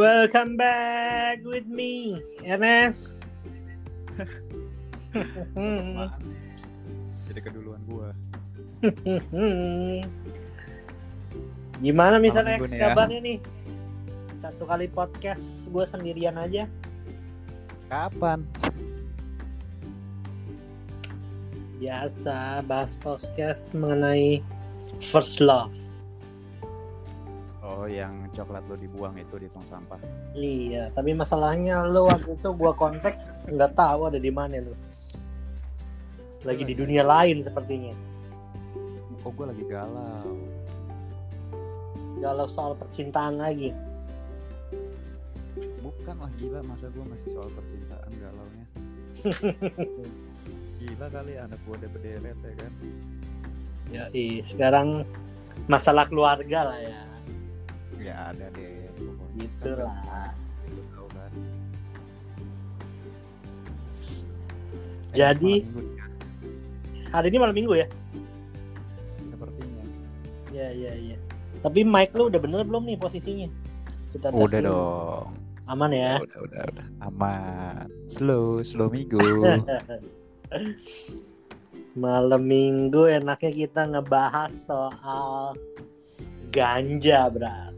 [0.00, 3.20] Welcome back with me, Ernest.
[7.28, 8.16] Jadi keduluan gua.
[11.84, 12.40] Gimana Mr.
[12.40, 12.84] Malam X minggu nih ya.
[12.88, 13.44] kabarnya nih?
[14.40, 16.64] Satu kali podcast gue sendirian aja.
[17.92, 18.40] Kapan?
[21.76, 24.40] Biasa bahas podcast mengenai
[24.96, 25.76] first love.
[27.80, 29.96] Oh, yang coklat lo dibuang itu di tong sampah.
[30.36, 33.16] Iya, tapi masalahnya lo waktu itu gue kontak
[33.48, 34.76] nggak tahu ada di mana lo.
[36.44, 37.96] Lagi di dunia lain sepertinya.
[39.24, 40.36] Oh, gua lagi galau.
[42.20, 43.72] Galau soal percintaan lagi.
[45.80, 48.66] Bukan lah gila, masa gua masih soal percintaan galaunya.
[50.80, 52.72] Gila kali anak gua udah berderet ya kan.
[53.88, 54.04] Ya,
[54.44, 55.04] sekarang
[55.64, 57.09] masalah keluarga lah ya.
[58.00, 58.88] Ya ada deh.
[58.96, 59.36] pokoknya.
[59.36, 60.32] Gitu lah.
[60.66, 61.32] Lu tahu kan.
[65.10, 67.86] Jadi Eh, minggu nih, hari ini malam minggu ya?
[69.26, 69.84] sepertinya.
[70.54, 71.16] Ya, ya, ya.
[71.60, 73.48] Tapi mic lu udah bener belum nih posisinya?
[74.14, 75.26] Kita Udah dong.
[75.66, 76.18] Aman ya?
[76.18, 76.86] Udah, udah, udah.
[77.04, 77.86] Aman.
[78.06, 79.18] Slow, slow minggu.
[81.94, 85.54] Malam minggu enaknya kita ngebahas soal
[86.50, 87.74] ganja, Brat.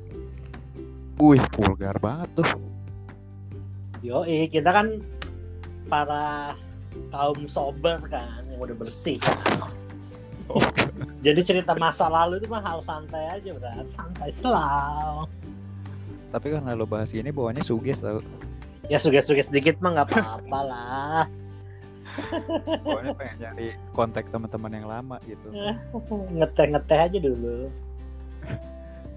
[1.23, 2.51] Wih, vulgar banget tuh.
[4.03, 4.99] Yoi, kita kan
[5.87, 6.59] para
[7.15, 9.23] kaum sober kan yang udah bersih.
[11.25, 13.87] Jadi cerita masa lalu itu mah hal santai aja, Brat.
[13.87, 15.31] Santai selalu.
[16.35, 18.19] Tapi kan lo bahas gini bawahnya suges tau.
[18.91, 21.23] Ya suges-suges sedikit mah nggak apa-apa lah.
[22.83, 25.55] Pokoknya pengen nyari kontak teman-teman yang lama gitu.
[26.43, 27.71] Ngeteh-ngeteh aja dulu.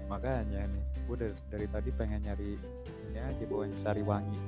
[0.06, 2.58] Makanya nih, gue dari, dari tadi pengen nyari
[3.10, 4.40] ini aja bawahnya sari wangi.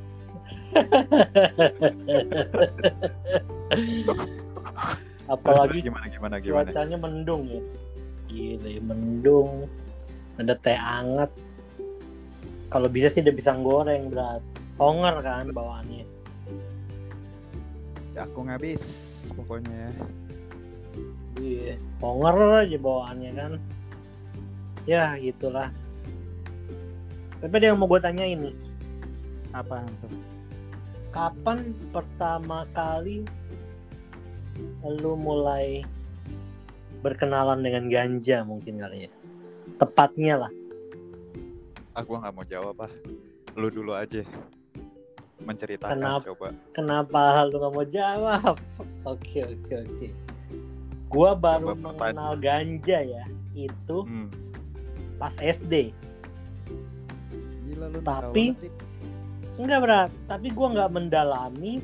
[5.28, 6.64] Apalagi gimana gimana gimana?
[6.66, 7.62] cuacanya mendung ya.
[8.28, 9.68] Gila ya, mendung.
[10.40, 11.30] Ada teh anget.
[12.68, 14.42] Kalau bisa sih udah pisang goreng berat.
[14.76, 16.04] Honger kan bawaannya.
[18.18, 18.82] Aku ngabis
[19.32, 19.94] pokoknya.
[21.38, 23.52] Iya, honger aja bawaannya kan.
[24.88, 25.68] Ya gitulah.
[27.38, 28.50] Tapi ada yang mau gue tanya ini.
[29.54, 30.10] Apa tuh?
[31.14, 33.24] Kapan pertama kali
[34.82, 35.86] lu mulai
[36.98, 39.10] berkenalan dengan ganja mungkin kali ya?
[39.78, 40.52] Tepatnya lah.
[41.94, 42.92] Aku nggak mau jawab ah.
[43.54, 44.22] Lu dulu aja.
[45.38, 46.26] Menceritakan Kenapa?
[46.26, 46.48] coba.
[46.74, 48.54] Kenapa lu nggak mau jawab?
[49.06, 50.08] Oke oke oke.
[51.08, 53.24] Gua baru Coba mengenal ganja ya
[53.54, 54.28] itu Hmm.
[55.16, 55.94] pas SD.
[57.78, 58.52] Gila lu Tapi-.
[59.58, 61.82] Enggak berat, tapi gua nggak mendalami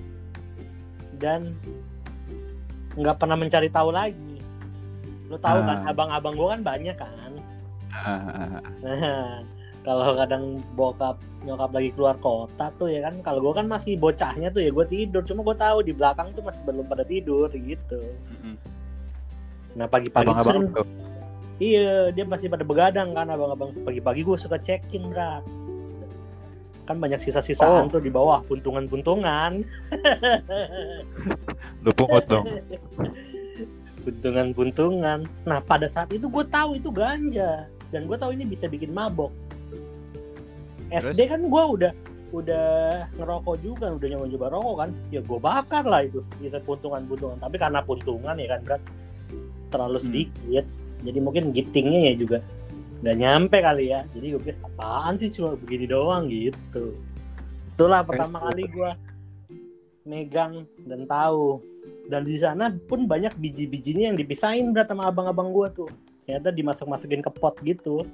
[1.18, 1.54] dan
[2.98, 4.38] nggak pernah mencari tahu lagi.
[5.30, 5.90] Lu tahu kan Ah.
[5.90, 7.32] abang-abang gua kan banyak kan.
[7.94, 9.42] Ah, Nah,
[9.86, 14.48] kalau kadang bokap nyokap lagi keluar kota tuh ya kan kalau gua kan masih bocahnya
[14.50, 18.00] tuh ya gue tidur cuma gue tahu di belakang tuh masih belum pada tidur gitu
[18.00, 18.56] mm-mm.
[19.76, 20.88] nah pagi-pagi Abang-abang sering
[21.60, 25.44] iya dia masih pada begadang kan abang-abang pagi-pagi gue suka check-in berat
[26.84, 27.90] kan banyak sisa-sisaan Oh.
[27.90, 29.64] tuh di bawah puntungan-puntungan.
[31.84, 32.44] Lu pungut dong.
[34.04, 35.24] puntungan-puntungan.
[35.42, 37.64] Nah pada saat itu gue tahu itu ganja.
[37.88, 39.32] Dan gue tahu ini bisa bikin mabok.
[40.90, 41.92] SD kan gue udah
[42.34, 42.66] udah
[43.14, 44.90] ngerokok juga udah nyoba nyoba rokok kan.
[45.08, 47.40] Ya gue bakar lah itu sisa puntungan-puntungan.
[47.40, 48.82] Tapi karena puntungan ya kan berat
[49.72, 50.06] terlalu Hmm.
[50.06, 50.64] sedikit.
[51.00, 52.38] Jadi mungkin gitingnya ya juga
[53.04, 56.96] nggak nyampe kali ya jadi gue pikir apaan sih cuma begini doang gitu
[57.70, 58.90] itulah pertama kali gue
[60.04, 61.60] megang dan tahu
[62.06, 65.88] dan di sana pun banyak biji-bijinya yang dipisahin berat sama abang-abang gue tuh
[66.22, 68.04] ternyata dimasuk-masukin ke pot gitu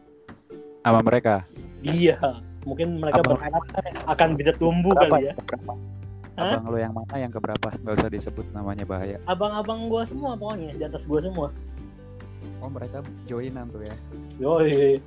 [0.81, 1.46] Sama mereka.
[1.81, 2.19] iya
[2.62, 3.62] mungkin mereka Abang- berharap
[4.06, 5.06] akan bisa tumbuh Berapa?
[5.12, 5.72] kali ya Berapa?
[6.34, 6.56] Hah?
[6.56, 7.69] Abang lu yang mana yang keberapa?
[7.75, 9.19] Gak usah disebut namanya bahaya.
[9.25, 11.50] abang-abang gue semua pokoknya di atas gue semua
[12.60, 13.96] Oh mereka joinan tuh ya.
[14.36, 15.00] yoi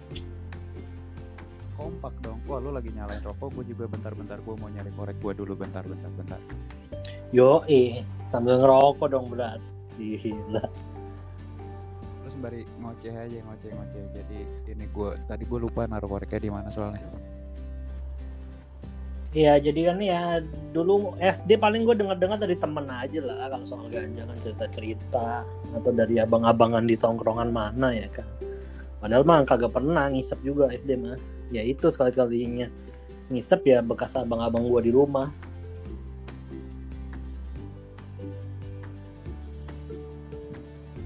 [1.74, 2.38] Kompak dong.
[2.46, 6.10] Wah lu lagi nyalain rokok, gue juga bentar-bentar gue mau nyari korek gue dulu bentar-bentar
[6.18, 6.42] bentar.
[7.34, 9.62] yoi sambil ngerokok dong berat
[9.98, 10.66] gila
[12.22, 14.04] Terus sembari ngoceh aja ngoceh ngoceh.
[14.16, 14.40] Jadi
[14.70, 17.33] ini gue tadi gue lupa naruh koreknya di mana soalnya.
[19.34, 23.90] Iya jadi kan ya dulu SD paling gue dengar-dengar dari temen aja lah kalau soal
[23.90, 25.42] ganja kan cerita-cerita
[25.74, 28.30] atau dari abang-abangan di tongkrongan mana ya kan.
[29.02, 31.18] Padahal mah kagak pernah ngisep juga SD mah.
[31.50, 32.70] Ya itu sekali-kalinya
[33.34, 35.34] ngisep ya bekas abang-abang gue di rumah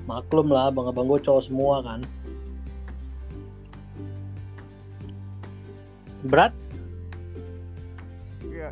[0.07, 1.99] maklum lah abang-abang gue cowok semua kan
[6.25, 6.51] berat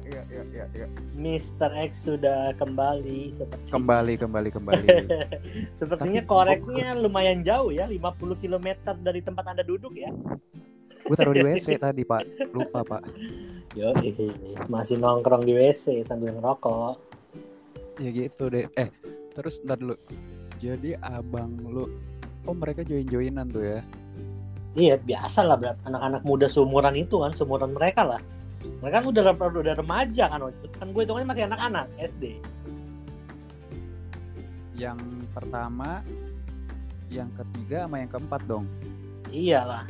[0.03, 0.85] Iya iya iya iya.
[0.85, 0.87] Ya.
[1.15, 1.71] Mr.
[1.87, 4.87] X sudah kembali seperti Kembali kembali kembali.
[5.79, 8.67] sepertinya Tapi- koreknya lumayan jauh ya 50 km
[8.99, 10.11] dari tempat anda duduk ya
[11.05, 12.25] gue taruh di WC tadi pak.
[12.49, 13.05] Lupa pak.
[13.77, 13.93] Yo,
[14.71, 16.97] masih nongkrong di WC sambil ngerokok.
[18.01, 18.65] Ya gitu deh.
[18.73, 18.89] Eh
[19.37, 19.93] terus ntar dulu.
[20.57, 21.85] Jadi abang lu,
[22.47, 23.79] oh mereka join joinan tuh ya?
[24.75, 25.77] Iya, biasa lah berat.
[25.87, 28.21] Anak-anak muda seumuran itu kan, seumuran mereka lah.
[28.81, 30.71] Mereka kan udah udah remaja kan, Ocut.
[30.77, 32.23] Kan gue hitungannya masih anak-anak SD.
[34.75, 34.99] Yang
[35.31, 36.03] pertama,
[37.09, 38.65] yang ketiga sama yang keempat dong.
[39.31, 39.85] Iyalah.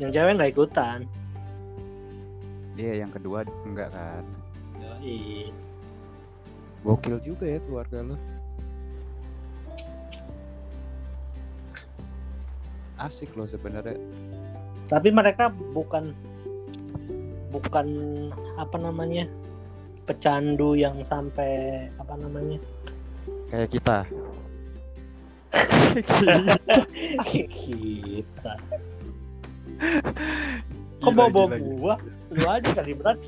[0.00, 0.98] Yang cewek nggak ikutan.
[2.80, 4.24] Iya yang kedua enggak kan?
[4.80, 5.52] Yoi.
[6.80, 8.16] Gokil juga ya keluarga lu.
[12.96, 14.00] Asik loh sebenarnya.
[14.88, 16.16] Tapi mereka bukan
[17.50, 17.86] bukan
[18.56, 19.26] apa namanya
[20.06, 22.58] pecandu yang sampai apa namanya?
[23.50, 23.98] Kayak kita.
[27.30, 28.54] kita.
[31.00, 31.94] Kok bawa bawa gua?
[32.30, 33.18] Lu aja kali berat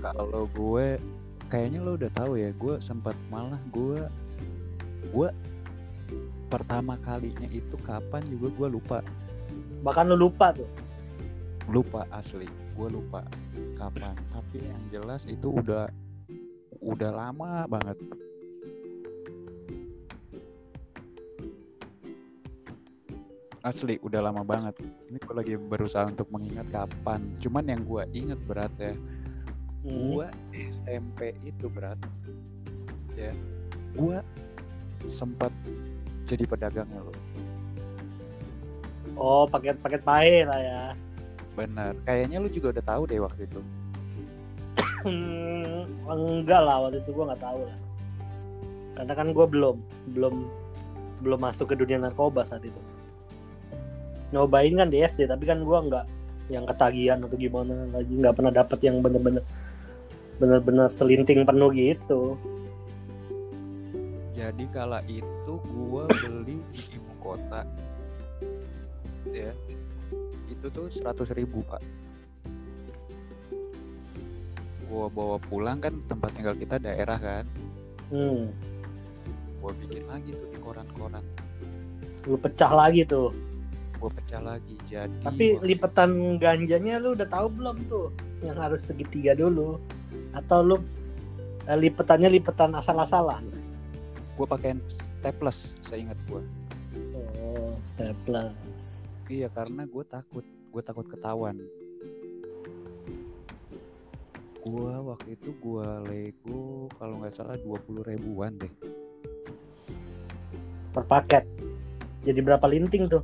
[0.00, 0.96] Kalau gue
[1.52, 4.00] kayaknya lo udah tahu ya, gue sempat malah gue
[5.12, 5.28] gue
[6.48, 8.98] pertama kalinya itu kapan juga gue lupa.
[9.84, 10.85] Bahkan lu lupa tuh
[11.70, 13.26] lupa asli gue lupa
[13.76, 14.14] kapan.
[14.32, 15.90] Tapi yang jelas itu udah
[16.80, 17.98] udah lama banget.
[23.66, 24.78] Asli udah lama banget.
[25.10, 27.26] Ini gue lagi berusaha untuk mengingat kapan.
[27.42, 28.94] Cuman yang gue inget berat ya.
[29.86, 30.18] Hmm.
[30.18, 31.98] gua SMP itu berat.
[33.14, 33.30] Ya
[33.96, 34.20] gua
[35.08, 35.50] sempat
[36.28, 37.14] jadi pedagangnya lo
[39.16, 40.82] oh paket paket pahe lah ya
[41.56, 43.60] bener kayaknya lu juga udah tahu deh waktu itu.
[45.02, 47.78] Hmm, enggak lah waktu itu gua nggak tahu lah.
[48.96, 49.76] Karena kan gua belum
[50.12, 50.34] belum
[51.24, 52.78] belum masuk ke dunia narkoba saat itu.
[54.36, 56.04] Nyobain kan di SD tapi kan gua nggak
[56.52, 59.42] yang ketagihan atau gimana lagi nggak pernah dapet yang bener-bener
[60.36, 62.36] bener-bener selinting penuh gitu.
[64.36, 67.64] Jadi kala itu gua beli di ibu kota.
[69.32, 69.50] Ya
[70.66, 71.78] itu tuh 100.000 ribu pak
[74.90, 77.44] gua bawa pulang kan tempat tinggal kita daerah kan
[78.10, 78.50] hmm.
[79.62, 81.22] gua bikin lagi tuh di koran-koran
[82.26, 83.30] lu pecah lagi tuh
[84.02, 86.10] gua pecah lagi jadi Tapi waktu- lipetan
[86.42, 88.12] ganjanya lu udah tahu belum tuh?
[88.44, 89.80] Yang harus segitiga dulu.
[90.36, 90.76] Atau lu
[91.64, 93.40] eh, lipetannya lipetan asal-asalan?
[94.36, 96.44] gua pakein staples seingat gua
[97.16, 99.08] Oh, staples.
[99.26, 101.58] Iya karena gue takut, gue takut ketahuan.
[104.66, 108.72] Gue waktu itu gue Lego kalau nggak salah 20 ribuan deh.
[110.90, 111.46] Per paket.
[112.26, 113.22] Jadi berapa linting tuh?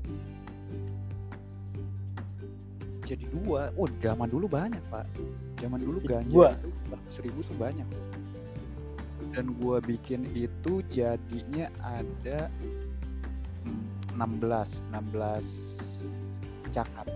[3.02, 5.04] Jadi dua, oh zaman dulu banyak pak.
[5.58, 6.50] Zaman dulu ganja Dua.
[6.54, 7.88] itu seratus ribu tuh banyak.
[9.34, 12.46] Dan gue bikin itu jadinya ada
[13.66, 17.06] mm, 16, 16 cakap.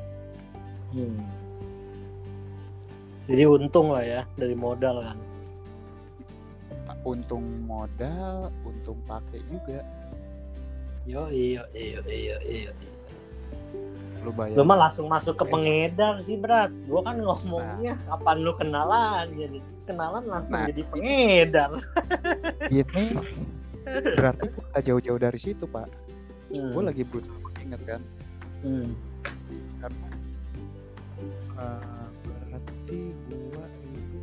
[0.95, 1.19] Hmm.
[3.27, 5.19] Jadi untung lah ya dari modal kan.
[7.07, 9.83] Untung modal, untung pakai juga.
[11.07, 12.71] Yo iyo iyo iyo iyo.
[14.27, 14.59] Lu bayar.
[14.59, 16.75] Lu mah langsung masuk ke pengedar sih berat.
[16.91, 20.67] Gua kan ngomongnya kapan lu kenalan jadi kenalan langsung Nah.
[20.67, 21.71] jadi pengedar.
[22.75, 23.05] Ini
[24.19, 25.87] berarti gue gak jauh-jauh dari situ pak.
[26.47, 26.71] Hmm.
[26.75, 28.03] gue lagi berusaha mengingat kan
[28.63, 28.95] Hmm.
[31.57, 34.19] Eh, berarti gue itu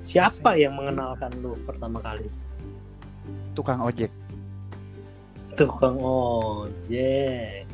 [0.00, 2.26] Siapa yang mengenalkan lu pertama kali?
[3.52, 4.08] tukang ojek
[5.52, 7.66] Tukang ojek.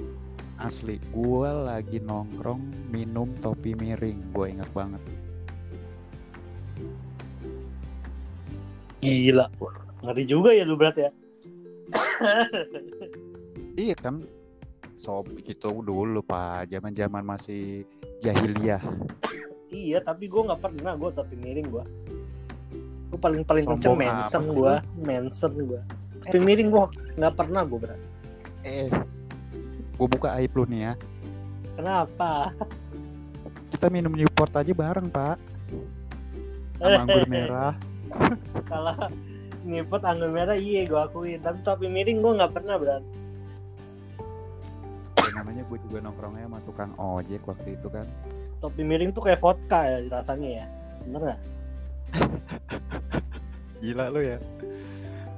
[0.57, 5.03] asli gue lagi nongkrong minum topi miring gue ingat banget
[8.99, 9.47] Gila.
[10.03, 11.11] Ngeri juga ya lu berat ya.
[13.79, 14.25] iya kan
[14.97, 17.87] sob gitu dulu pak zaman zaman masih
[18.21, 18.83] jahiliyah
[19.67, 21.85] Iya, tapi gua nggak pernah gua topi miring gua.
[23.11, 25.83] Gua paling paling kenceng mensen gua, mensen gua.
[26.23, 28.01] Topi miring gua nggak pernah gua berat.
[28.63, 28.91] eh
[29.95, 30.95] gue buka aib lu nih ya
[31.73, 32.51] Kenapa?
[33.71, 35.39] kita minum Newport aja bareng pak
[36.77, 37.75] sama anggur merah
[38.67, 38.95] kalau
[39.63, 43.03] ngipet anggur merah iya gue akuin tapi topi miring gue nggak pernah berat
[45.67, 48.07] gue juga nongkrongnya sama tukang ojek waktu itu kan.
[48.63, 50.67] Topi miring tuh kayak vodka ya rasanya ya.
[51.05, 51.41] Bener nggak?
[53.83, 54.39] Gila lu ya.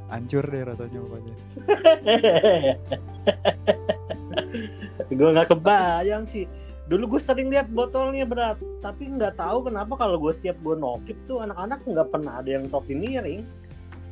[0.08, 1.34] Hancur deh rasanya pokoknya.
[5.18, 6.48] Gue nggak kebayang sih.
[6.88, 8.56] Dulu gue sering lihat botolnya berat.
[8.80, 12.64] Tapi nggak tahu kenapa kalau gue setiap gue nokip tuh anak-anak nggak pernah ada yang
[12.72, 13.44] topi miring.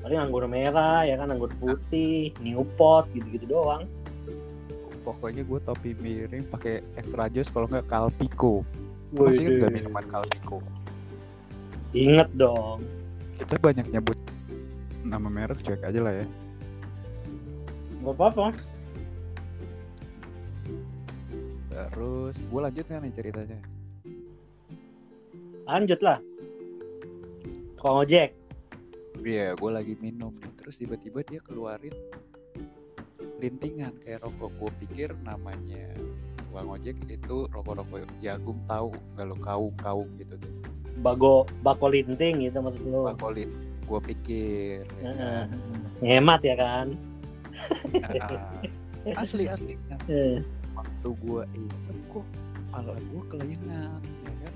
[0.04, 3.88] Paling anggur merah ya kan anggur putih Newport gitu-gitu doang
[5.06, 8.66] pokoknya gue topi miring pakai extra jus kalau nggak Calpico
[9.14, 10.58] masih kan juga minuman Calpico
[11.96, 12.84] inget dong.
[13.40, 14.18] Kita banyak nyebut
[15.00, 16.26] nama merek cuek aja lah ya.
[18.04, 18.46] Gak apa-apa.
[21.72, 23.58] Terus gue lanjut nih ceritanya?
[25.66, 26.18] Lanjut lah.
[27.76, 28.30] Tukang ojek.
[29.24, 30.32] Iya gue lagi minum.
[30.60, 31.92] Terus tiba-tiba dia keluarin
[33.36, 35.92] lintingan kayak rokok gue pikir namanya
[36.40, 40.52] tukang ojek itu rokok-rokok jagung tahu lo kaung kaung gitu tuh.
[41.04, 43.04] Bago bako linting gitu maksud lu.
[43.04, 43.52] Bakolin
[43.86, 45.46] gue pikir ya kan?
[46.00, 46.96] ngemat ya kan?
[49.20, 49.76] Asli asli
[50.08, 50.40] Eh,
[50.72, 52.24] waktu gue isep kok
[52.56, 54.54] kepala gue kelingan ya kan?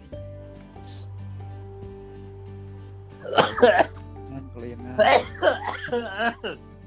[4.56, 4.96] Kelingan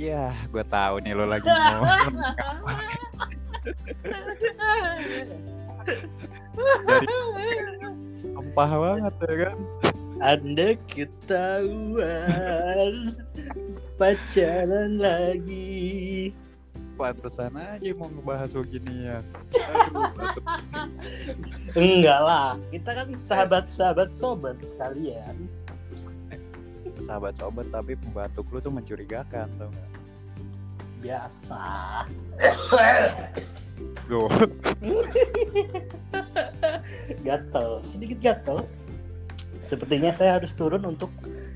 [0.00, 1.84] ya gue tahu nih lo lagi mau
[8.16, 9.58] sampah banget ya kan?
[10.20, 12.92] Anda ketahuan
[13.96, 16.36] pacaran lagi.
[17.00, 19.24] pantesan aja mau ngebahas beginian
[21.72, 25.48] Enggak lah, kita kan sahabat-sahabat sobat sekalian.
[27.08, 29.89] sahabat sobat tapi pembatuk lu tuh mencurigakan tau gak
[31.00, 31.62] Biasa.
[34.04, 34.28] Go.
[37.26, 38.68] gatel, sedikit gatel.
[39.64, 41.08] Sepertinya saya harus turun untuk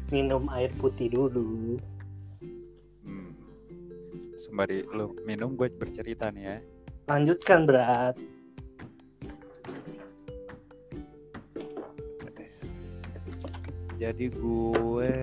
[0.08, 1.76] minum air putih dulu.
[3.04, 3.36] Hmm.
[4.40, 6.56] Sembari lu minum gue bercerita nih ya.
[7.08, 8.16] Lanjutkan berat.
[13.94, 15.14] Jadi gue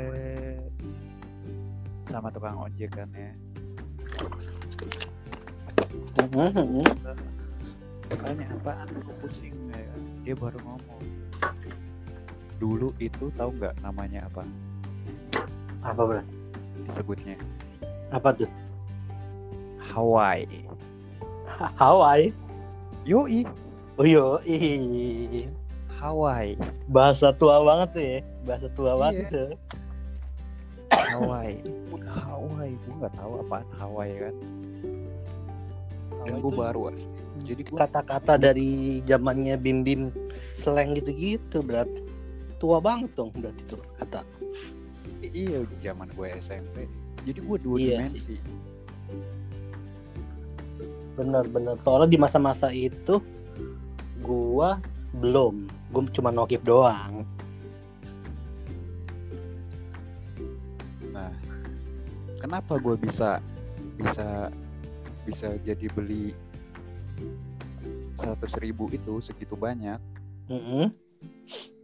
[2.10, 3.51] sama tukang ojek kan ya.
[6.32, 6.84] Mhm.
[8.12, 9.88] Tanya apaan gue pusing ya.
[10.24, 11.02] Dia baru ngomong.
[12.56, 14.46] Dulu itu tahu nggak namanya apa
[15.82, 16.28] Apa berat?
[16.86, 17.36] disebutnya?
[18.12, 18.50] Apa tuh?
[19.82, 20.62] Hawaii.
[21.50, 22.30] Ha- Hawaii.
[23.02, 23.42] Yoi,
[23.98, 25.50] Oh yo, ih.
[25.98, 26.54] Hawaii.
[26.88, 28.18] bahasa tua banget tuh ya.
[28.46, 29.00] Bahasa tua Iya.
[29.00, 29.50] banget tuh.
[30.92, 31.58] Hawaii.
[32.72, 34.36] Hawaii, gue nggak tahu apaan Hawaii kan.
[36.22, 37.08] Dan gue baru asli.
[37.42, 40.02] Jadi gue Kata-kata dari zamannya Bim Bim
[40.56, 41.90] slang gitu-gitu berat.
[42.62, 44.22] Tua banget dong berarti tuh kata.
[45.22, 46.86] iya zaman gue SMP.
[47.26, 48.38] Jadi gue dua Iya dimensi.
[51.18, 51.76] Bener-bener.
[51.84, 53.22] Soalnya di masa-masa itu
[54.24, 54.80] gua
[55.20, 55.68] belum.
[55.92, 57.28] Gua cuma nokip doang.
[62.52, 63.40] Kenapa gue bisa
[63.96, 64.52] bisa
[65.24, 66.36] bisa jadi beli
[68.20, 69.96] seratus ribu itu segitu banyak?
[70.52, 70.92] Mm-mm.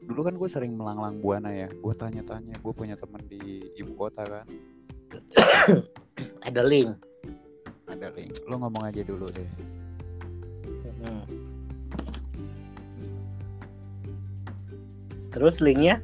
[0.03, 1.71] Dulu kan gue sering melanglang buana ya.
[1.71, 4.43] Gue tanya-tanya, gue punya temen di ibu kota kan.
[6.43, 6.99] Ada link.
[7.87, 8.35] Ada link.
[8.43, 9.47] Lo ngomong aja dulu deh.
[10.99, 11.23] Mm.
[15.31, 16.03] Terus linknya?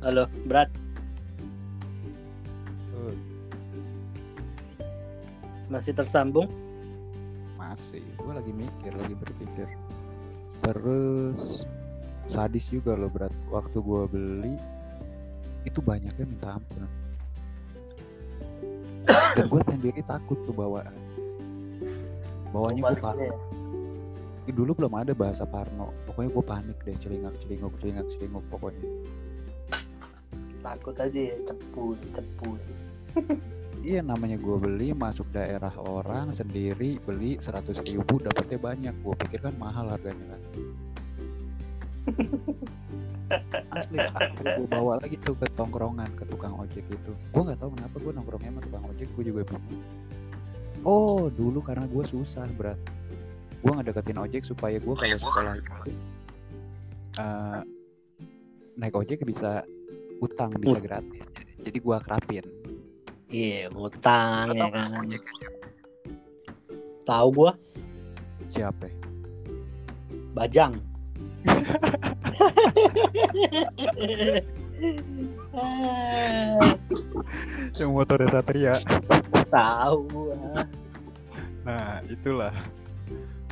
[0.00, 0.72] Halo, berat.
[2.88, 3.12] Tuh,
[5.68, 6.48] Masih tersambung?
[7.60, 8.00] masih.
[8.16, 9.68] Gue lagi mikir, lagi berpikir.
[10.64, 11.68] Terus
[12.24, 13.30] sadis juga lo berat.
[13.52, 14.54] Waktu gue beli
[15.68, 16.88] itu banyaknya minta ampun.
[19.36, 20.96] Dan gue sendiri takut tuh bawaan.
[22.50, 23.36] Bawanya gue ya?
[24.50, 25.92] Dulu belum ada bahasa Parno.
[26.08, 28.82] Pokoknya gue panik deh, celingak celinguk celingak celinguk pokoknya.
[30.70, 32.60] Takut aja ya, cepun, cepun.
[33.80, 38.92] Iya namanya gue beli masuk daerah orang sendiri beli 100 ribu dapetnya banyak.
[39.00, 40.42] Gue pikir kan mahal harganya kan.
[43.78, 43.98] asli
[44.42, 48.12] gue bawa lagi tuh ke tongkrongan ke tukang ojek itu gue nggak tahu kenapa gue
[48.18, 49.82] nongkrongnya sama tukang ojek gue juga bingung
[50.82, 52.78] oh dulu karena gue susah berat
[53.62, 55.54] gue ngedeketin ojek supaya gue kalau sekolah
[57.22, 57.60] uh,
[58.74, 59.62] naik ojek bisa
[60.20, 62.44] utang bisa gratis jadi gue kerapin.
[63.30, 65.06] Iya utang ya kan?
[67.06, 67.52] tahu gua?
[68.50, 68.90] Siapa?
[70.34, 70.74] Bajang.
[77.78, 78.74] Yang motornya satria.
[79.50, 80.66] Tahu gua.
[81.66, 82.54] Nah itulah.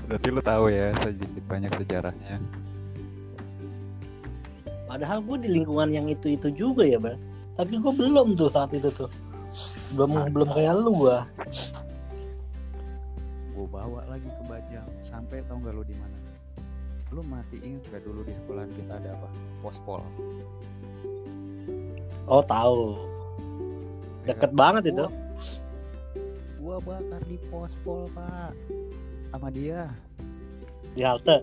[0.08, 2.40] Berarti lu tahu ya sedikit banyak sejarahnya
[4.88, 7.20] padahal gua di lingkungan yang itu itu juga ya bang.
[7.54, 9.12] Tapi gua belum tuh saat itu tuh.
[9.92, 10.28] Belum Nah.
[10.28, 11.24] belum kayak lu gua.
[13.58, 14.86] Gue bawa lagi ke Bajang.
[15.02, 16.14] Sampai tau gak lu di mana?
[17.10, 19.28] Lu masih ingat gak dulu di sekolahan kita ada apa?
[19.58, 20.00] Pospol.
[22.30, 22.94] Oh tahu.
[24.28, 25.06] Deket banget itu.
[26.62, 28.54] Gua bakar di pospol pak.
[29.34, 29.90] Sama dia.
[30.94, 31.42] Di halte.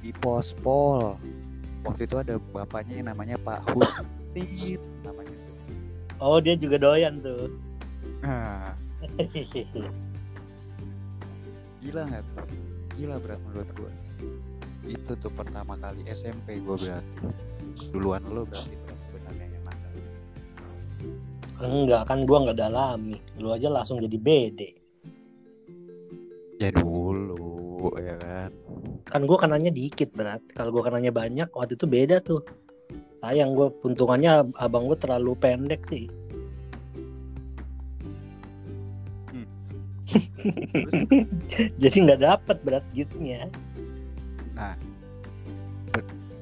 [0.00, 1.20] Di pospol
[1.84, 5.34] waktu itu ada bapaknya yang namanya Pak Hustin namanya.
[5.34, 5.56] Tuh
[6.22, 7.52] oh dia juga doyan tuh.
[8.24, 8.72] Nah,
[11.84, 12.46] gila nggak tuh?
[12.96, 13.92] Gila berat menurut gua.
[14.86, 17.28] Itu tuh pertama kali SMP gua berarti.
[17.92, 19.92] Duluan lo berarti sebenarnya yang nakal
[21.60, 23.20] enggak kan gua nggak dalami.
[23.36, 24.86] Lu aja langsung jadi BD
[26.56, 26.95] ya dulu
[29.06, 30.42] kan gua kenanya dikit berat.
[30.52, 32.42] Kalau gua kenanya banyak waktu itu beda tuh.
[33.22, 36.06] Sayang gua untungannya abang gua terlalu pendek sih.
[40.06, 43.50] Terus, jadi nggak dapet berat gitnya
[44.56, 44.72] nah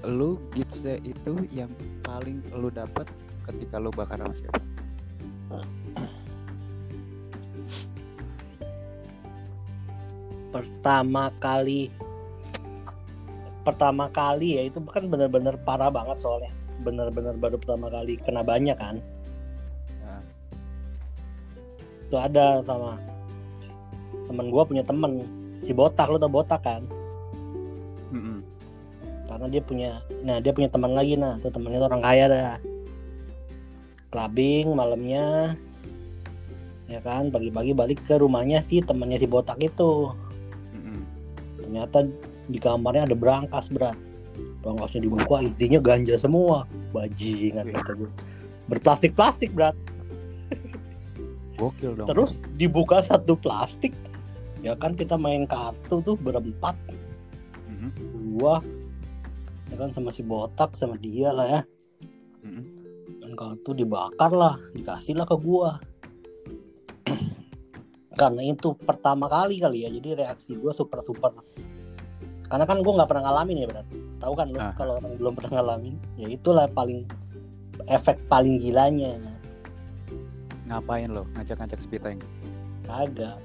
[0.04, 1.72] lu gitsnya itu yang
[2.04, 3.08] paling lu dapat
[3.48, 4.60] ketika lu bakar sama siapa?
[10.52, 11.88] Pertama kali
[13.64, 16.52] pertama kali ya itu kan bener-bener parah banget soalnya
[16.84, 19.00] bener-bener baru pertama kali kena banyak kan
[20.04, 20.20] Nah.
[22.04, 23.00] itu ada sama
[24.28, 25.24] temen gua punya temen
[25.64, 26.84] si botak lu tau botak kan
[28.12, 28.44] Mm-mm.
[29.24, 32.56] karena dia punya nah dia punya teman lagi nah tuh temennya tuh orang kaya dah
[34.12, 35.56] clubbing malamnya
[36.84, 40.12] ya kan pagi-pagi balik ke rumahnya si temannya si botak itu
[40.76, 41.00] Mm-mm.
[41.64, 42.04] ternyata
[42.48, 43.96] di kamarnya ada berangkas berat
[44.64, 46.66] berangkasnya dibuka isinya ganja semua.
[46.90, 48.10] Bajingan kata gue
[48.64, 49.76] berplastik-plastik berat
[51.54, 52.08] gokil dong.
[52.10, 53.94] Terus dibuka satu plastik.
[54.64, 56.74] Ya kan kita main kartu tuh berempat.
[57.68, 58.40] Mm-mm.
[58.40, 58.64] gua
[59.68, 61.60] ya kan sama si botak sama dia lah ya.
[62.44, 62.64] Mm-mm.
[63.20, 65.78] dan kartu dibakar lah dikasih lah ke gua.
[68.20, 71.36] Karena itu pertama kali kali ya jadi reaksi gua super super
[72.44, 73.86] karena kan gua nggak pernah ngalamin ya berat
[74.18, 74.72] tahu kan lu Ah.
[74.74, 77.04] kalau orang belum pernah ngalamin ya itulah paling
[77.86, 79.18] efek paling gilanya.
[80.64, 81.28] Ngapain lo?
[81.34, 82.20] Ngajak-ngajak speed tank?
[82.84, 83.36] Kagak.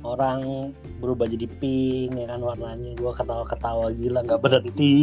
[0.00, 2.92] Orang berubah jadi pink ya kan warnanya.
[2.94, 4.94] Gua ketawa-ketawa gila nggak berhenti.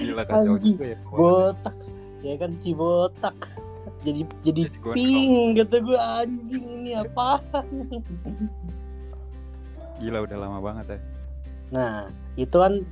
[0.00, 0.74] Gila kacau Anjing.
[0.74, 1.76] juga ya botak.
[2.22, 3.36] Ya kan si botak.
[4.02, 4.96] Jadi jadi Jadi gondrong.
[4.96, 7.38] pink kata gue anjing ini apa
[10.02, 10.98] gila udah lama banget ya.
[11.70, 11.94] Nah
[12.34, 12.82] itu kan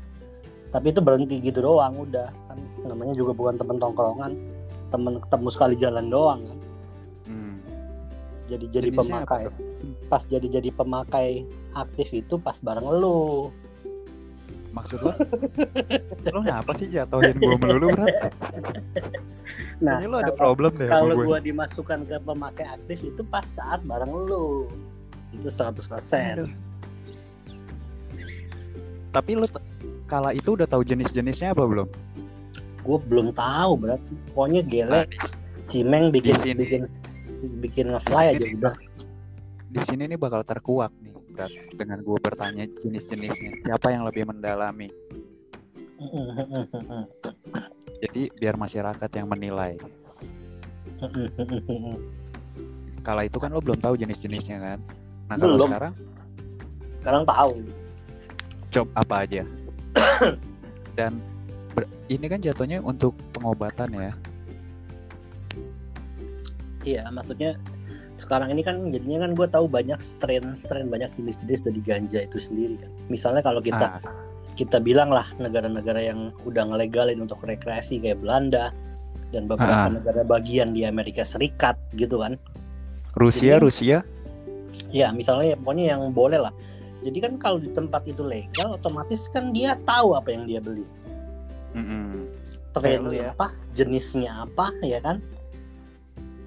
[0.71, 2.31] tapi itu berhenti gitu doang udah.
[2.47, 4.33] Kan namanya juga bukan temen tongkrongan
[4.89, 6.59] temen ketemu sekali jalan doang kan.
[7.27, 7.57] Hmm.
[8.47, 9.43] jadi jadi Jenisnya pemakai.
[10.07, 11.29] pas jadi jadi pemakai
[11.73, 13.51] aktif itu pas bareng lu.
[14.71, 15.11] Maksud lo
[16.29, 18.31] lo ngapa sih jatuhin gue melulu berat
[19.83, 23.23] nah Kayaknya lo ada kalau- problem deh kalau gue gua dimasukkan ke pemakai aktif itu
[23.25, 24.71] pas saat bareng lu.
[25.31, 26.51] Itu 100% Aduh.
[29.11, 29.65] Tapi t-
[30.07, 31.89] kala itu udah tahu jenis-jenisnya apa belum?
[32.81, 35.17] Gue belum tahu berarti pokoknya Nah, gele di,
[35.69, 36.59] cimeng bikin sini.
[36.65, 36.83] bikin
[37.61, 38.75] bikin ngefly aja udah.
[39.71, 43.63] Di sini nih bakal terkuak nih berat dengan gue bertanya jenis-jenisnya.
[43.63, 44.91] Siapa yang lebih mendalami?
[48.03, 49.77] Jadi biar masyarakat yang menilai.
[53.07, 54.79] Kala itu kan lo belum tahu jenis-jenisnya kan?
[55.29, 55.69] Nah kalau Belum.
[55.71, 55.93] sekarang?
[57.01, 57.51] Sekarang tahu
[58.71, 59.43] job apa aja.
[60.99, 61.19] Dan
[61.75, 64.13] ber- ini kan jatuhnya untuk pengobatan ya.
[66.81, 67.61] Iya maksudnya
[68.17, 72.39] sekarang ini kan jadinya kan gue tahu banyak strain strain banyak jenis-jenis dari ganja itu
[72.41, 72.91] sendiri kan.
[73.09, 74.01] Misalnya kalau kita Ah,
[74.57, 78.73] kita bilang lah negara-negara yang udah ngelegalin untuk rekreasi kayak Belanda
[79.33, 79.93] dan beberapa Ah.
[79.93, 82.37] negara bagian di Amerika Serikat gitu kan.
[83.17, 83.99] Rusia, Jadi- Rusia.
[84.91, 86.53] ya misalnya ya, pokoknya yang boleh lah
[87.01, 90.85] jadi kan kalau di tempat itu legal otomatis kan dia tahu apa yang dia beli
[92.71, 93.35] Kayak lu ya.
[93.35, 95.19] apa jenisnya apa ya kan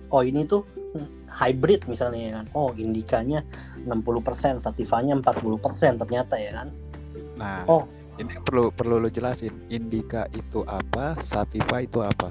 [0.09, 0.63] oh ini tuh
[1.27, 3.41] hybrid misalnya ya kan oh indikanya
[3.89, 6.69] 60% sativanya 40% ternyata ya kan
[7.33, 7.89] Nah, Oh.
[8.21, 9.49] ini perlu perlu lo jelasin.
[9.73, 12.29] Indika itu apa, sativa itu apa?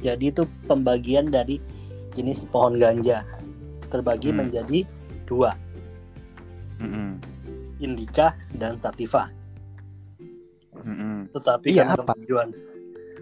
[0.00, 1.60] jadi itu pembagian dari
[2.16, 3.20] jenis pohon ganja
[3.90, 4.46] terbagi Hmm.
[4.46, 4.86] menjadi
[5.26, 5.52] dua
[6.80, 7.20] Mm-mm.
[7.82, 9.28] indika dan sativa
[10.80, 11.28] Mm-mm.
[11.34, 12.14] tetapi Iya, karena apa?
[12.14, 12.48] kemajuan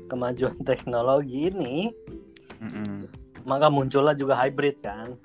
[0.06, 1.90] kemajuan teknologi ini
[2.62, 3.08] Mm-mm.
[3.42, 5.16] maka muncullah juga hybrid kan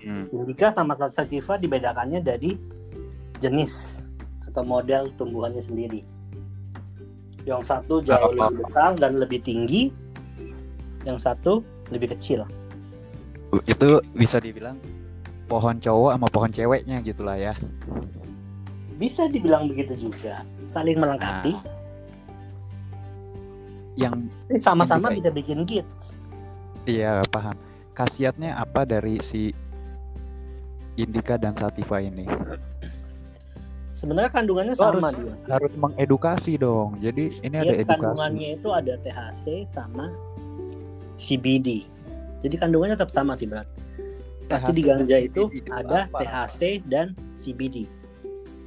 [0.00, 0.32] Mm.
[0.32, 2.56] Indika sama sativa dibedakannya dari
[3.36, 4.08] jenis
[4.48, 6.00] atau model tumbuhannya sendiri.
[7.44, 9.92] Yang satu jauh lebih besar dan lebih tinggi,
[11.04, 11.60] yang satu
[11.92, 12.48] lebih kecil.
[13.62, 14.80] Itu bisa dibilang
[15.44, 17.52] pohon cowok sama pohon ceweknya gitulah ya.
[18.96, 21.52] Bisa dibilang begitu juga, saling melengkapi.
[21.52, 21.64] Nah.
[23.92, 24.14] Yang
[24.56, 25.84] Sama-sama bisa bikin git.
[26.82, 27.52] iya paham.
[27.92, 29.52] Khasiatnya apa dari si
[30.96, 32.24] indika dan sativa ini?
[33.92, 35.34] Sebenarnya kandungannya Lo sama harus- dia.
[35.46, 36.96] Harus mengedukasi dong.
[36.98, 38.00] Jadi ini ada Dia edukasi.
[38.00, 40.08] kandungannya itu ada THC sama
[41.20, 41.84] CBD.
[42.42, 43.70] Jadi kandungannya tetap sama sih berat.
[44.50, 46.18] Pasti THC di ganja itu itu ada apa?
[46.18, 47.86] THC dan CBD.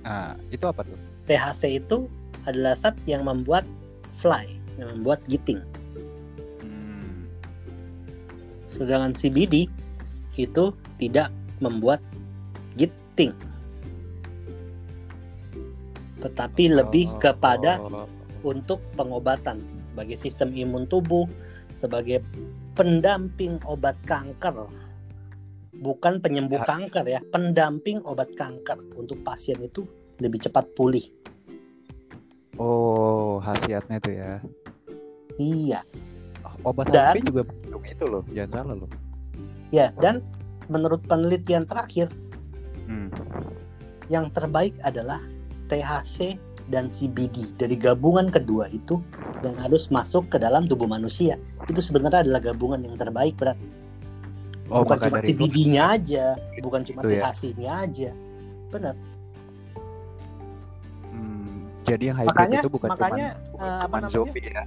[0.08, 0.98] Nah, itu apa tuh?
[1.28, 2.08] THC itu
[2.48, 3.68] adalah zat yang membuat
[4.16, 4.48] fly,
[4.80, 5.60] yang membuat giting.
[6.64, 7.28] Hmm.
[8.72, 9.68] Sedangkan CBD
[10.40, 12.00] itu tidak membuat
[12.80, 13.36] giting.
[16.24, 18.08] Tetapi lebih Oh, kepada oh.
[18.42, 19.62] untuk pengobatan
[19.92, 21.28] sebagai sistem imun tubuh,
[21.76, 22.24] sebagai
[22.76, 24.68] pendamping obat kanker.
[25.76, 26.68] Bukan penyembuh Ya.
[26.68, 29.84] kanker ya, pendamping obat kanker untuk pasien itu
[30.20, 31.04] lebih cepat pulih.
[32.56, 34.32] Oh, khasiatnya itu ya.
[35.36, 35.80] Iya.
[36.64, 37.44] Obat Dan- juga
[37.84, 38.90] itu loh, jangan salah loh.
[39.70, 40.24] Ya, dan
[40.72, 42.08] menurut penelitian terakhir
[42.88, 43.12] Hmm.
[44.08, 45.20] yang terbaik adalah
[45.68, 48.98] THC dan CBD dari gabungan kedua itu
[49.46, 51.38] yang harus masuk ke dalam tubuh manusia.
[51.70, 53.58] Itu sebenarnya adalah gabungan yang terbaik, berat.
[54.66, 56.26] Oh, bukan cuma CBD-nya aja,
[56.58, 57.30] bukan cuma Gitu ya.
[57.30, 58.10] THC-nya aja.
[58.74, 58.96] Benar.
[61.14, 64.16] hmm, jadi yang hybrid Makanya itu bukan makanya cuman, eh, apa cuman namanya?
[64.18, 64.64] zombie ya.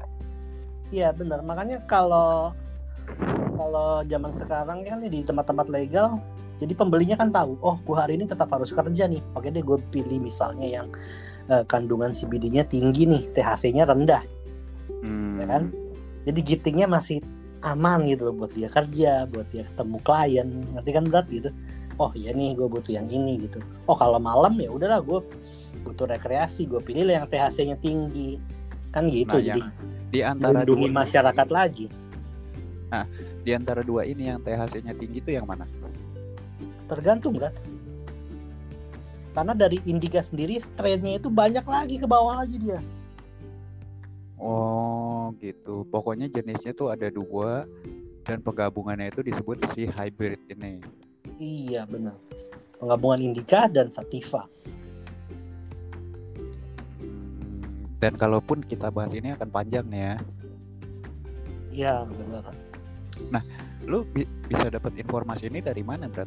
[0.89, 1.41] Iya, benar.
[1.43, 2.55] Makanya kalau
[3.59, 6.23] kalau zaman sekarang kan di tempat-tempat legal
[6.59, 9.23] jadi pembelinya kan tahu, oh gua hari ini tetap harus kerja nih.
[9.39, 10.91] Oke deh gue pilih misalnya yang
[11.49, 14.23] eh, kandungan CBD-nya tinggi nih, THC-nya rendah.
[15.03, 15.39] Hmm.
[15.39, 15.63] ya kan?
[16.27, 17.23] Jadi gitingnya masih
[17.63, 21.51] aman gitu loh buat dia kerja, buat dia ketemu klien, ngerti kan berat gitu.
[21.99, 23.59] Oh iya nih gue butuh yang ini gitu.
[23.91, 25.19] Oh kalau malam ya udahlah gue
[25.83, 28.39] butuh rekreasi, gue pilih lah yang THC-nya tinggi,
[28.95, 29.35] kan gitu.
[29.35, 29.61] Nah, jadi
[30.09, 31.87] Di antara melindungi dua, masyarakat lagi.
[33.45, 35.69] di antara dua ini yang THC-nya tinggi itu yang mana?
[36.89, 37.53] Tergantung berat.
[39.39, 42.83] Karena dari Indika sendiri strainnya itu banyak lagi ke bawah lagi dia.
[44.35, 45.87] Oh, gitu.
[45.95, 47.63] Pokoknya jenisnya tuh ada dua
[48.27, 50.83] dan penggabungannya itu disebut si hybrid ini.
[51.39, 52.19] Iya benar.
[52.83, 54.43] Penggabungan Indika dan Sativa.
[58.03, 60.17] Dan kalaupun kita bahas ini akan panjang nih ya.
[61.71, 62.43] Iya benar.
[63.87, 66.27] Lu bi- bisa dapat informasi ini dari mana, Brad?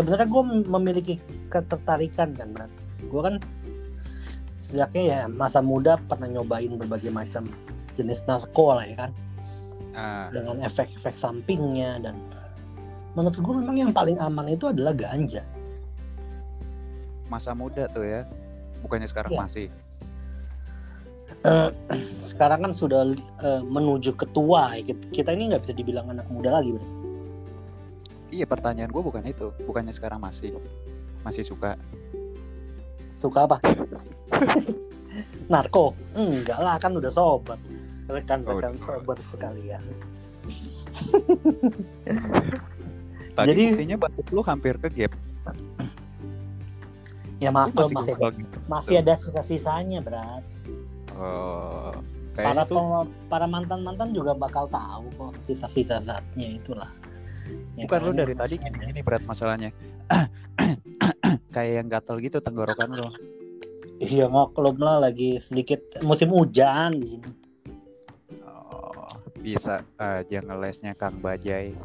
[0.00, 1.14] Sebenarnya gue memiliki
[1.52, 2.72] ketertarikan kan Bran
[3.04, 3.34] gue kan
[4.56, 7.44] sejaknya ya masa muda pernah nyobain berbagai macam
[7.92, 9.12] jenis narko lah ya kan
[9.90, 12.14] Ah, dengan efek-efek sampingnya dan
[13.18, 15.42] menurut gue memang yang paling aman itu adalah ganja
[17.26, 18.26] masa muda tuh ya.
[18.82, 19.40] Bukannya sekarang Iya.
[19.42, 19.66] masih.
[21.42, 21.70] Eh,
[22.30, 24.82] sekarang kan sudah eh, menuju ketua ya.
[24.82, 26.90] Kita- kita ini nggak bisa dibilang anak muda lagi Bran.
[28.30, 29.50] Iya, pertanyaan gue bukan itu.
[29.60, 30.54] Bukannya sekarang masih
[31.20, 31.76] masih suka.
[33.20, 33.60] suka apa
[35.46, 37.60] narko enggak lah kan udah sobat
[38.08, 39.84] rekan-rekan Oh, sobat sekalian
[43.30, 45.12] Tadi Jadi- buktinya batuk lu hampir ke gap.
[47.36, 48.98] ya Lu makro masih, masih masih, gombal gitu.
[48.98, 50.44] ada sisa-sisanya berat
[51.12, 51.92] Oh,
[52.32, 56.88] para kayaknya peng- para mantan mantan juga bakal tahu kok sisa-sisa zatnya itulah
[57.76, 58.18] Ya bukan lu kan?
[58.24, 59.70] dari tadi gini gini berat masalahnya.
[61.54, 63.08] Kayak yang gatel gitu tenggorokan lu.
[64.00, 67.30] Iya maklum lah lagi sedikit musim hujan di sini.
[68.44, 69.08] Oh,
[69.40, 71.76] bisa aja ngelesnya Kang Bajai.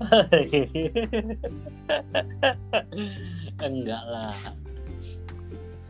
[3.60, 4.34] Enggak lah.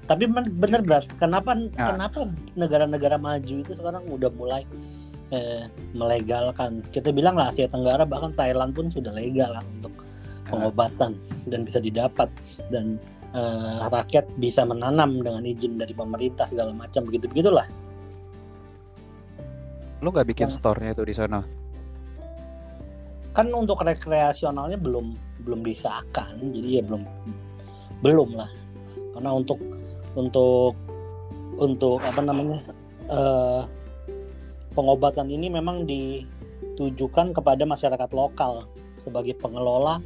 [0.06, 1.94] Tapi bener berat kenapa Ah.
[1.94, 2.26] kenapa
[2.58, 4.66] negara-negara maju itu sekarang udah mulai
[5.30, 6.82] eh, melegalkan.
[6.90, 9.94] Kita bilang lah Asia Tenggara bahkan Thailand pun sudah legal kan untuk
[10.50, 10.58] Ah.
[10.58, 11.14] pengobatan
[11.46, 12.26] dan bisa didapat.
[12.70, 12.98] Dan
[13.30, 17.06] eh, rakyat bisa menanam dengan izin dari pemerintah segala macam.
[17.06, 17.66] Begitu begitulah
[20.00, 21.44] lu nggak bikin Yang- store-nya tuh di sana?
[23.36, 25.14] Kan untuk rekreasionalnya belum
[25.44, 26.40] belum disahkan.
[26.40, 27.04] Jadi ya belum
[28.00, 28.50] belum lah.
[29.14, 29.60] Karena untuk
[30.16, 30.74] untuk
[31.60, 32.58] untuk apa namanya
[33.12, 33.62] eh,
[34.74, 39.98] pengobatan ini memang ditujukan kepada masyarakat lokal sebagai pengelola.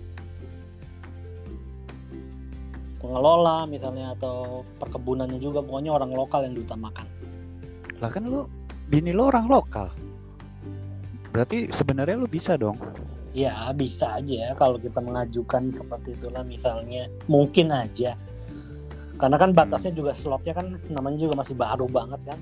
[3.05, 7.05] Pengelola misalnya atau perkebunannya juga pokoknya orang lokal yang diutamakan.
[8.00, 8.48] Lah kan lu
[8.88, 9.92] bini lu orang lokal.
[11.35, 12.81] Berarti sebenarnya lu bisa dong?
[13.35, 17.11] Ya bisa aja kalau kita mengajukan seperti itulah misalnya.
[17.29, 18.16] Mungkin aja.
[19.20, 22.38] Karena kan batasnya juga slotnya kan namanya juga masih baru banget kan.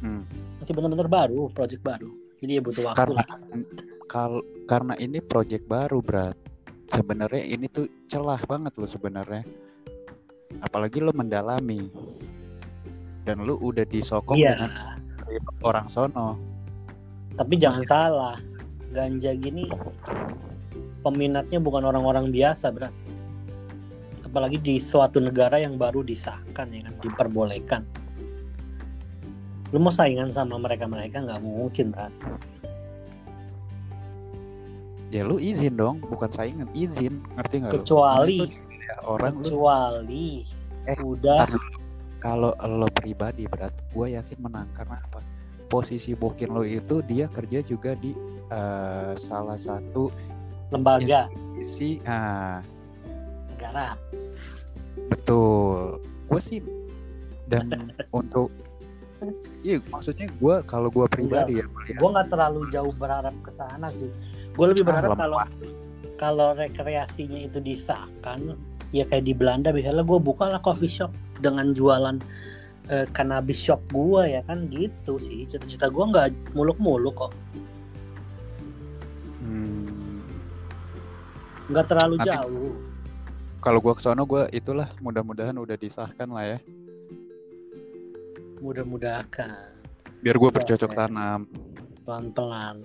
[0.00, 0.24] Hmm.
[0.66, 2.10] Masih benar-benar baru project baru.
[2.42, 3.38] Jadi ya butuh waktu karena lah.
[4.10, 6.34] kal karena ini project baru berat
[6.90, 9.46] sebenarnya ini tuh celah banget lo sebenarnya.
[10.58, 11.86] Apalagi lo mendalami.
[13.22, 14.58] Dan lu udah disokong iya.
[14.58, 14.74] dengan
[15.62, 16.34] orang sono.
[17.38, 18.36] Tapi jangan salah.
[18.90, 19.70] Ganja gini
[21.06, 22.90] peminatnya bukan orang-orang biasa berat
[24.26, 26.94] apalagi di suatu negara yang baru disahkan ya kan?
[26.98, 27.82] Diperbolehkan
[29.74, 32.14] lu mau saingan sama mereka-mereka nggak mungkin berat
[35.10, 37.22] ya lu izin dong bukan saingan izin.
[37.38, 37.76] Ngerti nggak lu?
[37.80, 40.28] kecuali ya, orang lu kecuali
[40.86, 41.50] Eh, udah
[42.22, 45.18] kalau lo pribadi berat gue yakin menang karena apa?
[45.66, 48.14] Posisi bokin lo itu dia kerja juga di
[48.50, 50.10] eh, salah satu
[50.70, 51.26] lembaga.
[51.58, 52.62] institusi ah.
[53.50, 53.98] Negara.
[55.10, 55.98] Betul.
[56.30, 56.62] Gue sih
[57.50, 57.70] dan
[58.18, 58.54] untuk
[59.64, 63.88] iya maksudnya gue kalau gue pribadi ya melihat gue nggak terlalu jauh berharap ke sana
[63.92, 64.12] sih.
[64.52, 65.38] Gue lebih berharap kalau
[66.16, 68.56] kalau rekreasinya itu disahkan
[68.94, 72.16] ya kayak di Belanda misalnya gue buka lah coffee shop dengan jualan
[72.88, 75.44] eh, cannabis shop gue ya kan gitu sih.
[75.44, 77.32] Cita-cita gue nggak muluk-muluk kok.
[79.42, 80.20] Hmm,
[81.72, 82.72] nggak terlalu Nanti- jauh.
[83.60, 86.58] kalau gue kesono gue itulah mudah-mudahan udah disahkan lah ya
[88.60, 89.76] mudah-mudahan.
[90.24, 91.46] Biar gue bercocok tanam.
[92.02, 92.82] Pelan-pelan.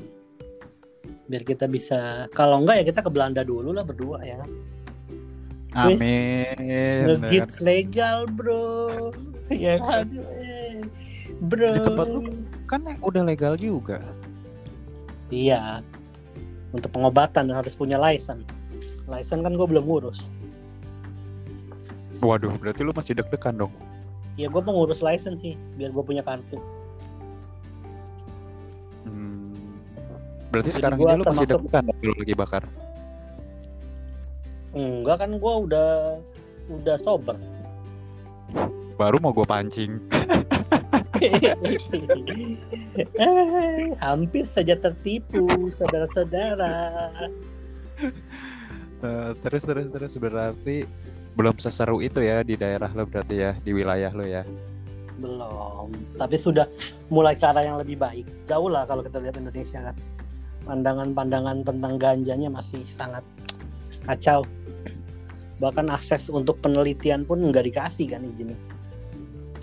[1.26, 4.44] Biar kita bisa kalau enggak ya kita ke Belanda dulu lah berdua ya.
[5.72, 7.08] Amin.
[7.08, 9.12] Ngegits legal bro.
[9.52, 10.08] Ya kan?
[11.44, 11.76] Bro.
[11.76, 12.24] Di tempat lu?
[12.72, 14.00] kan udah legal juga.
[15.28, 15.84] Iya.
[16.72, 18.48] Untuk pengobatan harus punya license.
[19.12, 20.24] License kan gue belum ngurus.
[22.24, 23.76] Waduh berarti lu masih deg-degan dong
[24.42, 26.56] ya gue mau ngurus license sih biar gue punya kartu
[29.02, 29.50] Hmm.
[30.50, 32.64] Berarti Jadi sekarang gua ini lu masih termasuk- deg-degan kalau lagi bakar.
[34.72, 35.90] enggak kan gue udah
[36.70, 37.36] udah sober
[38.94, 39.98] Baru mau gue pancing.
[44.00, 47.10] Hampir saja tertipu saudara-saudara
[49.02, 50.84] Eh, terus terus terus berarti
[51.36, 54.44] belum seseru itu ya di daerah lo berarti ya di wilayah lo ya.
[55.22, 56.18] belum.
[56.18, 56.66] Tapi sudah
[57.14, 58.26] mulai ke arah yang lebih baik.
[58.50, 59.96] Jauh lah kalau kita lihat Indonesia kan.
[60.66, 63.22] Pandangan-pandangan tentang ganjanya masih sangat
[64.02, 64.42] kacau.
[65.62, 68.58] Bahkan akses untuk penelitian pun nggak dikasih kan izinnya.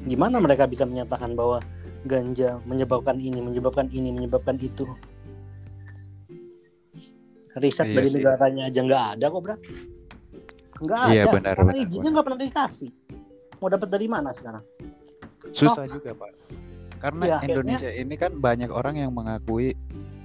[0.06, 1.58] Gimana mereka bisa menyatakan bahwa
[2.06, 4.86] ganja menyebabkan ini menyebabkan ini menyebabkan itu?
[7.58, 8.22] Riset Iya dari sih.
[8.22, 9.56] negaranya aja nggak ada kok bro
[10.78, 12.90] nggak Iya, ada benar, karena benar, izinnya nggak pernah dikasih
[13.58, 14.64] mau dapat dari mana sekarang
[15.48, 16.30] Susah juga pak.
[16.98, 19.72] Karena Ya, akhirnya- Indonesia ini kan banyak orang yang mengakui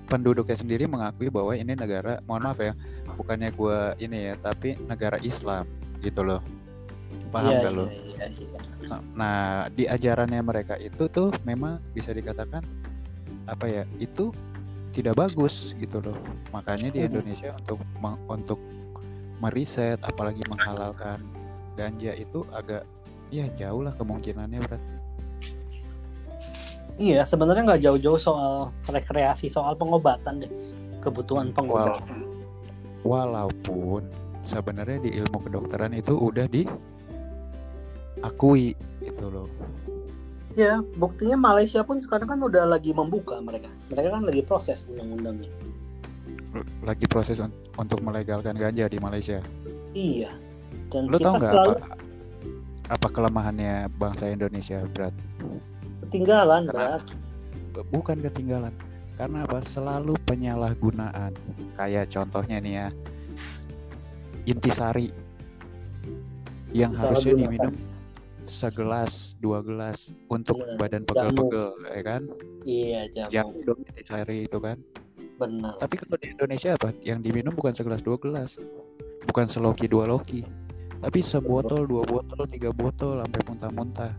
[0.03, 2.73] penduduknya sendiri mengakui bahwa ini negara, mohon maaf ya,
[3.15, 5.63] bukannya gua ini ya, tapi negara Islam
[6.01, 6.41] gitu loh.
[7.31, 7.85] Paham Iya, gak lo?
[7.87, 8.97] iya, iya, iya.
[9.15, 12.61] Nah, di ajarannya mereka itu tuh memang bisa dikatakan
[13.47, 13.83] apa ya?
[13.97, 14.33] Itu
[14.91, 16.17] tidak bagus gitu loh.
[16.51, 17.07] Makanya di Mhm.
[17.09, 17.79] Indonesia untuk
[18.27, 18.59] untuk
[19.43, 21.19] meriset apalagi menghalalkan
[21.75, 22.87] ganja itu agak
[23.27, 24.93] ya jauh lah kemungkinannya berarti.
[26.93, 30.51] Iya, sebenarnya nggak jauh-jauh soal rekreasi, soal pengobatan deh.
[31.01, 32.29] Kebutuhan pengobatan.
[33.01, 34.05] Walaupun
[34.45, 36.77] sebenarnya di ilmu kedokteran itu udah diakui
[39.01, 39.49] gitu loh.
[40.53, 43.73] Ya, buktinya Malaysia pun sekarang kan udah lagi membuka mereka.
[43.89, 45.49] Mereka kan lagi proses undang-undangnya.
[46.81, 49.41] Lagi proses un- untuk melegalkan ganja di Malaysia.
[49.91, 50.29] Iya.
[50.89, 51.87] Dan Lo kita nggak selalu apa
[52.85, 55.15] apa kelemahannya bangsa Indonesia berat?
[56.03, 57.03] ketinggalan, Karena- berat.
[57.89, 58.73] Bukan ketinggalan.
[59.13, 59.61] Karena apa?
[59.61, 61.33] Selalu penyalahgunaan.
[61.73, 62.87] Kayak contohnya nih ya.
[64.43, 65.09] Intisari
[66.69, 67.71] yang harusnya Disalahgunakan.
[67.71, 67.73] diminum
[68.43, 72.21] segelas, dua gelas untuk Iya, badan pegel-pegel, ya kan?
[72.61, 73.29] Iya, jamu.
[73.31, 74.77] Jamu dong intisari itu kan.
[75.43, 75.73] Benar.
[75.77, 76.95] Tapi kalau di Indonesia apa?
[77.03, 78.55] Yang diminum bukan segelas dua gelas,
[79.27, 80.47] bukan seloki dua loki,
[81.03, 84.13] tapi sebotol, dua botol, tiga botol, sampai muntah-muntah.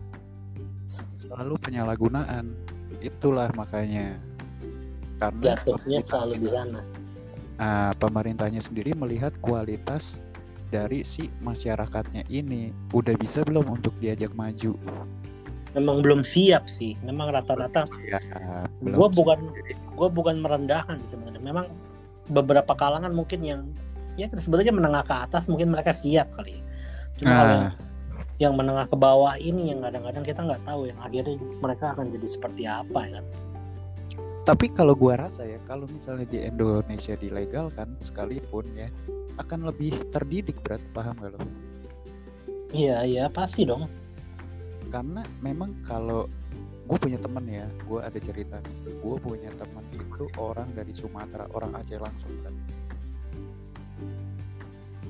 [1.17, 2.53] Selalu penyalahgunaan.
[3.01, 4.21] Itulah makanya.
[5.17, 6.85] Karena Jatuhnya selalu di sana.
[7.57, 10.21] Nah, pemerintahnya sendiri melihat kualitas
[10.69, 14.77] dari si masyarakatnya ini udah bisa belum untuk diajak maju.
[15.75, 16.95] Memang belum siap sih.
[17.03, 18.19] Memang rata-rata Ya,
[18.81, 19.51] Gua bukan-
[19.95, 21.43] gue bukan merendahkan sih sebenarnya.
[21.43, 21.67] Memang
[22.31, 23.61] beberapa kalangan mungkin yang
[24.15, 26.55] ya sebenarnya menengah ke atas mungkin mereka siap kali.
[26.55, 26.63] ya.
[27.19, 27.73] Cuma kalau yang, Nah,
[28.39, 32.27] yang menengah ke bawah ini yang kadang-kadang kita nggak tahu yang akhirnya mereka akan jadi
[32.27, 33.25] seperti apa ya kan.
[34.45, 38.93] Tapi kalau gua rasa ya, kalau misalnya di Indonesia dilegalkan sekalipun ya,
[39.41, 41.39] akan lebih terdidik berat paham gak lo?
[42.69, 43.89] Iya iya pasti dong.
[44.89, 46.29] Karena memang kalau
[46.85, 51.77] gue punya temen ya, gue ada cerita gue punya temen itu orang dari Sumatera, orang
[51.77, 52.53] Aceh langsung kan.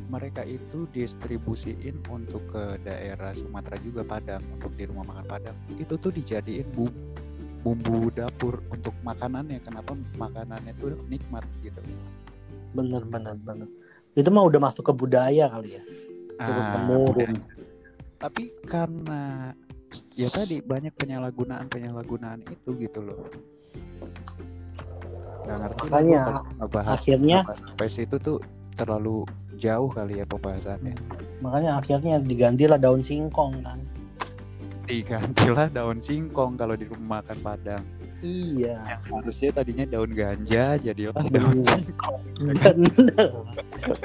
[0.06, 5.58] Mereka itu distribusiin untuk ke daerah Sumatera juga Padang, untuk di rumah makan Padang.
[5.76, 7.26] Itu tuh dijadiin bumbu
[7.66, 9.58] bumbu dapur untuk makanannya.
[9.66, 11.82] Kenapa makanannya tuh nikmat gitu.
[12.78, 13.66] Bener bener bener.
[14.14, 15.84] Itu mah udah masuk ke budaya kali ya.
[16.46, 17.34] Turun Ah, temurun.
[18.22, 19.52] Tapi karena
[20.14, 23.20] ya tadi banyak penyalahgunaan penyalahgunaan itu gitu loh.
[25.46, 26.22] Gak ngerti Makanya,
[26.58, 28.38] ngebahas, akhirnya- sampai situ tuh
[28.74, 29.24] terlalu
[29.56, 30.98] jauh kali ya pembahasannya.
[31.40, 33.78] Makanya akhirnya digantilah daun singkong kan.
[34.90, 37.86] Digantilah daun singkong kalau di rumah makan Padang.
[38.26, 38.98] Iya.
[39.06, 41.78] Harusnya tadinya daun ganja jadilah daun Bener.
[41.78, 42.22] singkong.
[42.42, 43.30] Bener.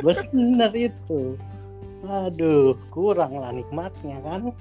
[0.04, 1.20] Bener itu.
[2.04, 4.52] Aduh, kurang lah nikmatnya kan.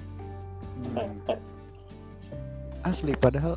[2.80, 3.54] Asli padahal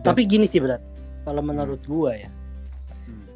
[0.00, 0.80] Tapi gini sih berat.
[1.28, 2.32] Kalau menurut gua ya,
[3.04, 3.28] Hmm.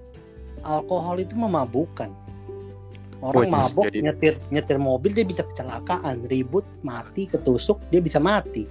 [0.65, 2.09] alkohol itu memabukkan.
[3.21, 8.17] Orang jadi- mabuk jadi- nyetir nyetir mobil dia bisa kecelakaan, ribut, mati, ketusuk, dia bisa
[8.17, 8.65] mati.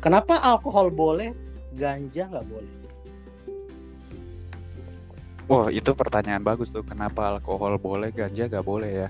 [0.00, 1.36] Kenapa alkohol boleh,
[1.76, 2.72] ganja nggak boleh?
[5.46, 9.08] Wah itu pertanyaan bagus tuh kenapa alkohol boleh ganja gak boleh ya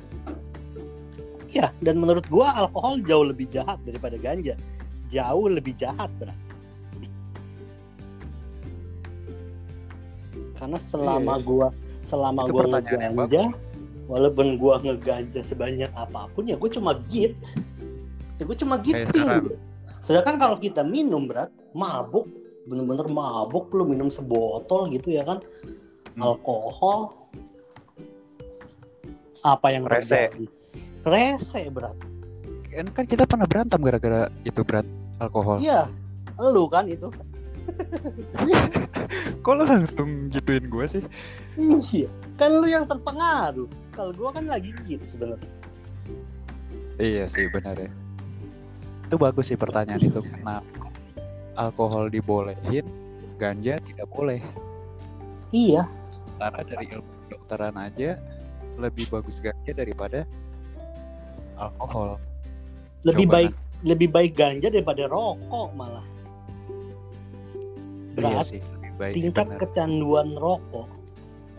[1.56, 4.60] Ya, dan menurut gua alkohol jauh lebih jahat daripada ganja.
[5.08, 6.36] Jauh lebih jahat, berat.
[10.56, 11.46] Karena selama Iya, iya.
[11.48, 11.66] gua
[12.04, 13.42] selama Itu gua ngeganja,
[14.04, 17.36] walaupun gua ngeganja sebanyak apa pun ya gua cuma git.
[18.36, 19.08] Ya gua cuma giting.
[19.16, 19.56] gitu.
[20.04, 22.28] Sedangkan kalau kita minum berat, mabuk,
[22.68, 25.40] bener-bener mabuk, lu minum sebotol gitu ya kan,
[26.14, 26.22] Hmm.
[26.32, 27.12] alkohol,
[29.42, 30.30] apa yang Rese.
[30.30, 30.44] terjadi?
[31.06, 31.94] Rese berat.
[32.66, 34.84] kan, kan kita pernah berantem gara-gara itu berat
[35.16, 35.86] alkohol Iya,
[36.36, 37.08] lu kan itu.
[39.42, 41.02] kok lo langsung gituin gue sih
[41.56, 43.66] Iya, kan lu yang terpengaruh.
[43.90, 45.48] Kalau gua kan lagi gitu sebenarnya.
[46.96, 47.88] iya sih benar ya
[49.02, 50.64] itu bagus sih pertanyaan itu kenapa
[51.54, 52.82] alkohol dibolehin
[53.36, 54.40] ganja tidak boleh
[55.48, 55.86] Iya,
[56.36, 58.18] karena dari ilmu kedokteran aja
[58.76, 60.26] lebih bagus ganja daripada
[61.56, 62.16] alkohol
[63.02, 63.52] lebih Coba baik
[63.84, 66.06] lebih baik ganja daripada rokok malah.
[68.16, 69.58] iya Berat sih lebih baik sih, tingkat benar.
[69.60, 70.88] kecanduan rokok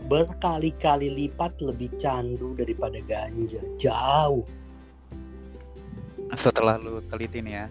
[0.08, 3.58] berkali-kali lipat lebih candu daripada ganja.
[3.76, 4.42] Jauh.
[6.34, 7.66] setelah lu teliti nih ya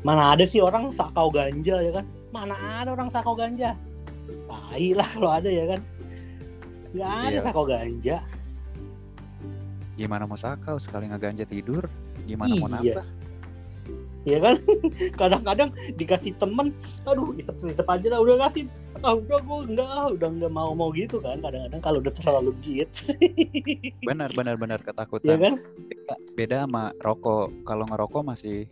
[0.00, 2.08] Mana ada sih orang sakau ganja ya kan?
[2.32, 3.76] Mana ada orang sakau ganja?
[4.48, 5.80] Tai lah kalau ada ya kan.
[6.96, 7.44] Gak ada Iya.
[7.44, 8.16] sakau ganja.
[10.00, 11.84] Gimana mau sakau sekali ngeganja tidur?
[12.24, 13.04] Gimana mau Iya.
[13.04, 13.08] nafas
[14.24, 14.56] ya kan?
[15.20, 16.72] Kadang-kadang dikasih temen
[17.08, 18.68] aduh isep-isep aja lah udah kasih
[19.00, 22.52] ah udah gue enggak ah, udah enggak mau mau gitu kan kadang-kadang kalau udah terlalu
[22.60, 23.16] gitu
[24.08, 25.54] benar benar benar ya ketakutan kan?
[25.88, 27.48] Beda, beda sama rokok.
[27.64, 28.68] Kalau ngerokok masih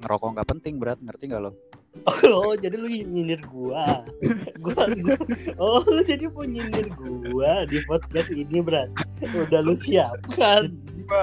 [0.00, 1.52] ngerokok nggak penting berat ngerti nggak lo
[2.34, 4.04] Oh, jadi lu nyindir gua.
[4.64, 5.16] gua, gua
[5.56, 8.90] Oh, lu jadi mau nyindir gua di podcast ini, Brat.
[9.22, 10.74] Udah lu siapkan.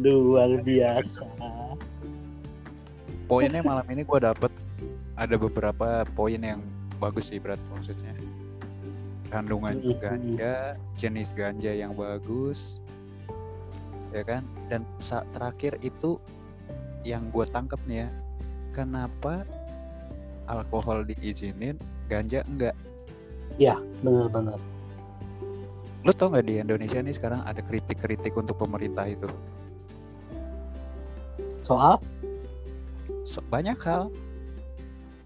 [0.00, 1.26] Luar biasa.
[3.30, 4.50] Poinnya malam ini gue dapet
[5.14, 6.58] ada beberapa poin yang
[6.98, 8.10] bagus sih berat maksudnya.
[9.30, 12.82] Kandungan ganja, jenis ganja yang bagus,
[14.10, 14.42] ya kan?
[14.66, 16.18] Dan sa- terakhir itu
[17.06, 18.08] yang gue tangkep nih ya,
[18.76, 19.44] kenapa
[20.50, 21.78] alkohol diizinin,
[22.10, 22.76] ganja enggak?
[24.02, 24.58] Bener-bener.
[26.00, 29.28] Lo tau nggak di Indonesia nih sekarang ada kritik-kritik untuk pemerintah itu?
[31.60, 32.00] Soal?
[33.22, 34.08] So- banyak hal.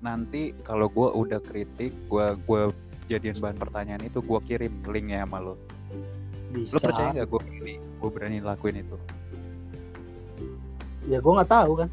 [0.03, 2.75] Nanti kalau gue udah kritik, gue gua
[3.09, 5.55] jadiin bahan pertanyaan itu, gue kirim linknya sama lo.
[6.53, 6.77] Bisa.
[6.77, 8.97] Lo percaya nggak gue berani, gue berani lakuin itu?
[11.05, 11.88] Ya gua nggak tahu kan.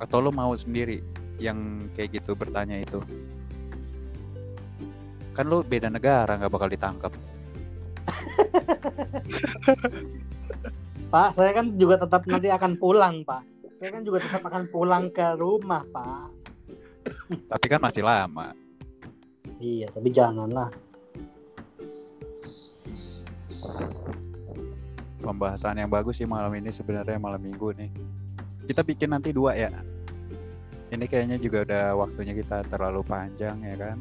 [0.00, 1.04] Atau lo mau sendiri
[1.36, 3.02] yang kayak gitu bertanya itu?
[5.36, 7.12] Kan lo beda negara nggak bakal ditangkap.
[11.10, 13.42] Pak, saya kan juga tetap nanti akan pulang, Pak.
[13.82, 16.28] Saya kan juga tetap akan pulang ke rumah, Pak.
[17.50, 18.54] Tapi kan masih lama.
[19.58, 20.70] Iya, tapi janganlah.
[25.20, 27.90] Pembahasan yang bagus sih malam ini sebenarnya malam minggu nih.
[28.64, 29.68] Kita bikin nanti dua ya.
[30.90, 33.98] Ini kayaknya juga udah waktunya kita terlalu panjang ya kan.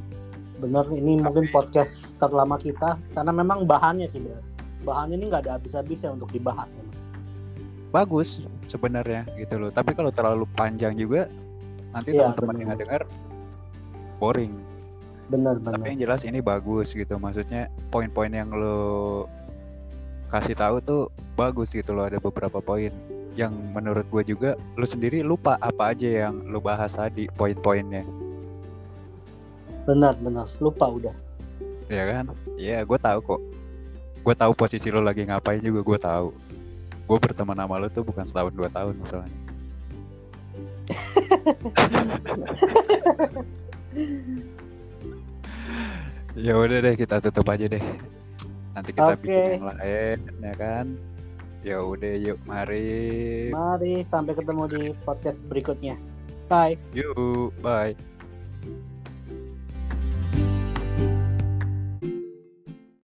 [0.60, 4.40] Bener, ini mungkin podcast terlama kita karena memang bahannya sih, Bro.
[4.84, 6.72] Bahannya ini nggak ada habis-habisnya untuk dibahas.
[6.72, 6.88] Emang.
[7.90, 8.38] bagus
[8.70, 9.74] sebenarnya gitu loh.
[9.74, 11.26] Tapi kalau terlalu panjang juga
[11.90, 12.62] nanti Iya, teman-teman bener.
[12.62, 13.02] yang denger
[14.20, 14.54] boring.
[15.26, 15.90] Bener, Tapi bener.
[15.90, 17.18] yang jelas ini bagus gitu.
[17.18, 19.26] Maksudnya poin-poin yang lo
[20.30, 21.02] kasih tahu tuh
[21.34, 22.06] bagus gitu loh.
[22.06, 22.94] Ada beberapa poin
[23.34, 28.06] yang menurut gue juga lo sendiri lupa apa aja yang lo bahas tadi poin-poinnya.
[29.90, 30.46] Bener, bener.
[30.62, 31.16] Lupa udah.
[31.90, 32.30] Ya kan?
[32.60, 33.42] Iya, gue tahu kok.
[34.22, 36.30] Gue tahu posisi lo lagi ngapain juga gue tahu.
[37.10, 39.34] Gue berteman sama lo tuh bukan setahun dua tahun misalnya.
[46.38, 47.82] ya udah deh kita tutup aja deh.
[48.74, 49.22] Nanti kita Oke.
[49.26, 50.86] bikin yang lain ya kan.
[51.60, 53.52] Ya udah yuk mari.
[53.52, 56.00] Mari sampai ketemu di podcast berikutnya.
[56.48, 56.80] Bye.
[56.96, 57.94] Yuk, bye.